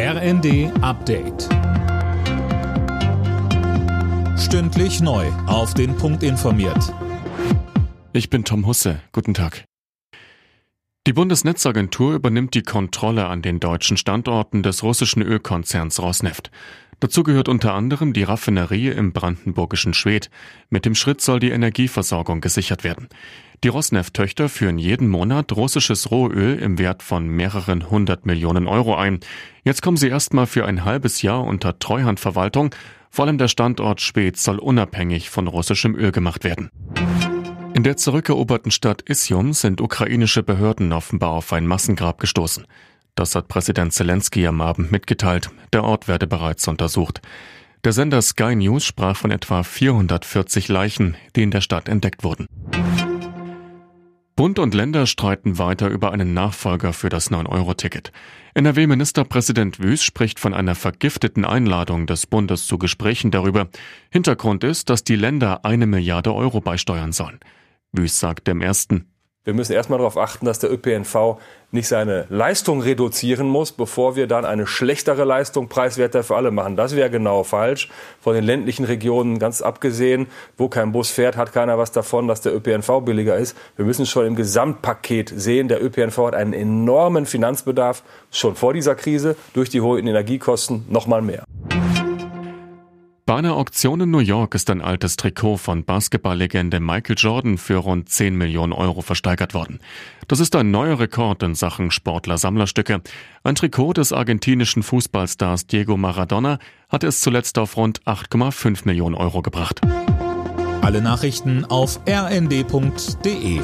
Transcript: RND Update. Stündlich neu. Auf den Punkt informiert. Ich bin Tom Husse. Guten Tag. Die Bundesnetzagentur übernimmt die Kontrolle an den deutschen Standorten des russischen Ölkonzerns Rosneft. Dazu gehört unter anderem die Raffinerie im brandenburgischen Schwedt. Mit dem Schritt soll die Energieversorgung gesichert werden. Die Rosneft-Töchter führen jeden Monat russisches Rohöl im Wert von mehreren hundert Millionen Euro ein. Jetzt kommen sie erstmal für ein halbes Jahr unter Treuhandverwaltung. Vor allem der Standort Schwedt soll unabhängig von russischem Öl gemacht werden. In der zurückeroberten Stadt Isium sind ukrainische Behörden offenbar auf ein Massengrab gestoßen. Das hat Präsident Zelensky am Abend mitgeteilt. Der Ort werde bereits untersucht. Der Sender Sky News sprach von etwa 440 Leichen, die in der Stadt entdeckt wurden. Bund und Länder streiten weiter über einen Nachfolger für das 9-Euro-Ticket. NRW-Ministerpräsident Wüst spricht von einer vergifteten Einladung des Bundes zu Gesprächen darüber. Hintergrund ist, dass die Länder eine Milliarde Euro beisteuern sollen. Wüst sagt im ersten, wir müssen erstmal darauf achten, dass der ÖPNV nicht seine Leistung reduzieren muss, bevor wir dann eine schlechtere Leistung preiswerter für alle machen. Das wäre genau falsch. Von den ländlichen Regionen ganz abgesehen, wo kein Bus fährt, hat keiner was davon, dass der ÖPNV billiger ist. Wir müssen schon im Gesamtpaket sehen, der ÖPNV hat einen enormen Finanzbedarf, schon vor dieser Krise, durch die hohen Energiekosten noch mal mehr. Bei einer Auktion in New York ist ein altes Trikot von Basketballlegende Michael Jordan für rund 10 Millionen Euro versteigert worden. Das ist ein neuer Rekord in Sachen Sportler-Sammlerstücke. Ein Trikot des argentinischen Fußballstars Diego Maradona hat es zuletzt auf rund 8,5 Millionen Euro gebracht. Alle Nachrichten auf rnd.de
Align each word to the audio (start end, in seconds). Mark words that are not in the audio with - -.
RND 0.00 0.70
Update. 0.80 1.48
Stündlich 4.38 5.00
neu. 5.00 5.26
Auf 5.48 5.74
den 5.74 5.96
Punkt 5.96 6.22
informiert. 6.22 6.94
Ich 8.12 8.30
bin 8.30 8.44
Tom 8.44 8.64
Husse. 8.64 9.00
Guten 9.10 9.34
Tag. 9.34 9.64
Die 11.08 11.12
Bundesnetzagentur 11.12 12.14
übernimmt 12.14 12.54
die 12.54 12.62
Kontrolle 12.62 13.26
an 13.26 13.42
den 13.42 13.58
deutschen 13.58 13.96
Standorten 13.96 14.62
des 14.62 14.84
russischen 14.84 15.20
Ölkonzerns 15.20 16.00
Rosneft. 16.00 16.52
Dazu 17.00 17.22
gehört 17.22 17.48
unter 17.48 17.74
anderem 17.74 18.12
die 18.12 18.24
Raffinerie 18.24 18.88
im 18.88 19.12
brandenburgischen 19.12 19.94
Schwedt. 19.94 20.30
Mit 20.68 20.84
dem 20.84 20.96
Schritt 20.96 21.20
soll 21.20 21.38
die 21.38 21.50
Energieversorgung 21.50 22.40
gesichert 22.40 22.82
werden. 22.82 23.08
Die 23.64 23.68
Rosneft-Töchter 23.68 24.48
führen 24.48 24.78
jeden 24.78 25.08
Monat 25.08 25.52
russisches 25.52 26.10
Rohöl 26.10 26.58
im 26.58 26.78
Wert 26.78 27.02
von 27.02 27.28
mehreren 27.28 27.90
hundert 27.90 28.26
Millionen 28.26 28.66
Euro 28.66 28.96
ein. 28.96 29.20
Jetzt 29.64 29.82
kommen 29.82 29.96
sie 29.96 30.08
erstmal 30.08 30.46
für 30.46 30.66
ein 30.66 30.84
halbes 30.84 31.22
Jahr 31.22 31.44
unter 31.44 31.78
Treuhandverwaltung. 31.78 32.74
Vor 33.10 33.26
allem 33.26 33.38
der 33.38 33.48
Standort 33.48 34.00
Schwedt 34.00 34.36
soll 34.36 34.58
unabhängig 34.58 35.30
von 35.30 35.46
russischem 35.46 35.94
Öl 35.96 36.12
gemacht 36.12 36.44
werden. 36.44 36.70
In 37.74 37.84
der 37.84 37.96
zurückeroberten 37.96 38.72
Stadt 38.72 39.08
Isium 39.08 39.52
sind 39.52 39.80
ukrainische 39.80 40.42
Behörden 40.42 40.92
offenbar 40.92 41.30
auf 41.30 41.52
ein 41.52 41.66
Massengrab 41.66 42.18
gestoßen. 42.18 42.66
Das 43.18 43.34
hat 43.34 43.48
Präsident 43.48 43.92
Zelensky 43.92 44.46
am 44.46 44.60
Abend 44.60 44.92
mitgeteilt. 44.92 45.50
Der 45.72 45.82
Ort 45.82 46.06
werde 46.06 46.28
bereits 46.28 46.68
untersucht. 46.68 47.20
Der 47.82 47.92
Sender 47.92 48.22
Sky 48.22 48.54
News 48.54 48.84
sprach 48.84 49.16
von 49.16 49.32
etwa 49.32 49.64
440 49.64 50.68
Leichen, 50.68 51.16
die 51.34 51.42
in 51.42 51.50
der 51.50 51.60
Stadt 51.60 51.88
entdeckt 51.88 52.22
wurden. 52.22 52.46
Bund 54.36 54.60
und 54.60 54.72
Länder 54.72 55.06
streiten 55.06 55.58
weiter 55.58 55.88
über 55.88 56.12
einen 56.12 56.32
Nachfolger 56.32 56.92
für 56.92 57.08
das 57.08 57.32
9-Euro-Ticket. 57.32 58.12
NRW-Ministerpräsident 58.54 59.80
Wüst 59.80 60.04
spricht 60.04 60.38
von 60.38 60.54
einer 60.54 60.76
vergifteten 60.76 61.44
Einladung 61.44 62.06
des 62.06 62.24
Bundes 62.28 62.68
zu 62.68 62.78
Gesprächen 62.78 63.32
darüber. 63.32 63.66
Hintergrund 64.10 64.62
ist, 64.62 64.90
dass 64.90 65.02
die 65.02 65.16
Länder 65.16 65.64
eine 65.64 65.88
Milliarde 65.88 66.32
Euro 66.32 66.60
beisteuern 66.60 67.10
sollen. 67.10 67.40
Wüst 67.90 68.20
sagt 68.20 68.46
im 68.46 68.60
ersten, 68.60 69.10
wir 69.48 69.54
müssen 69.54 69.72
erstmal 69.72 69.98
darauf 69.98 70.18
achten, 70.18 70.44
dass 70.44 70.58
der 70.58 70.70
ÖPNV 70.70 71.38
nicht 71.70 71.88
seine 71.88 72.26
Leistung 72.28 72.82
reduzieren 72.82 73.48
muss, 73.48 73.72
bevor 73.72 74.14
wir 74.14 74.26
dann 74.26 74.44
eine 74.44 74.66
schlechtere 74.66 75.24
Leistung 75.24 75.68
preiswerter 75.68 76.22
für 76.22 76.36
alle 76.36 76.50
machen. 76.50 76.76
Das 76.76 76.94
wäre 76.94 77.08
genau 77.08 77.44
falsch. 77.44 77.88
Von 78.20 78.34
den 78.34 78.44
ländlichen 78.44 78.84
Regionen 78.84 79.38
ganz 79.38 79.62
abgesehen, 79.62 80.26
wo 80.58 80.68
kein 80.68 80.92
Bus 80.92 81.10
fährt, 81.10 81.38
hat 81.38 81.54
keiner 81.54 81.78
was 81.78 81.92
davon, 81.92 82.28
dass 82.28 82.42
der 82.42 82.54
ÖPNV 82.54 83.00
billiger 83.06 83.38
ist. 83.38 83.56
Wir 83.76 83.86
müssen 83.86 84.04
schon 84.04 84.26
im 84.26 84.36
Gesamtpaket 84.36 85.32
sehen, 85.34 85.68
der 85.68 85.82
ÖPNV 85.82 86.18
hat 86.18 86.34
einen 86.34 86.52
enormen 86.52 87.24
Finanzbedarf, 87.24 88.02
schon 88.30 88.54
vor 88.54 88.74
dieser 88.74 88.96
Krise, 88.96 89.34
durch 89.54 89.70
die 89.70 89.80
hohen 89.80 90.06
Energiekosten 90.06 90.84
noch 90.90 91.06
mal 91.06 91.22
mehr. 91.22 91.44
Bei 93.28 93.36
einer 93.36 93.56
Auktion 93.56 94.00
in 94.00 94.10
New 94.10 94.20
York 94.20 94.54
ist 94.54 94.70
ein 94.70 94.80
altes 94.80 95.16
Trikot 95.16 95.58
von 95.58 95.84
Basketballlegende 95.84 96.80
Michael 96.80 97.14
Jordan 97.18 97.58
für 97.58 97.76
rund 97.76 98.08
10 98.08 98.34
Millionen 98.34 98.72
Euro 98.72 99.02
versteigert 99.02 99.52
worden. 99.52 99.80
Das 100.28 100.40
ist 100.40 100.56
ein 100.56 100.70
neuer 100.70 100.98
Rekord 100.98 101.42
in 101.42 101.54
Sachen 101.54 101.90
Sportler-Sammlerstücke. 101.90 103.02
Ein 103.44 103.54
Trikot 103.54 103.92
des 103.92 104.14
argentinischen 104.14 104.82
Fußballstars 104.82 105.66
Diego 105.66 105.98
Maradona 105.98 106.58
hat 106.88 107.04
es 107.04 107.20
zuletzt 107.20 107.58
auf 107.58 107.76
rund 107.76 108.00
8,5 108.04 108.86
Millionen 108.86 109.14
Euro 109.14 109.42
gebracht. 109.42 109.82
Alle 110.80 111.02
Nachrichten 111.02 111.66
auf 111.66 112.00
rnd.de 112.08 113.60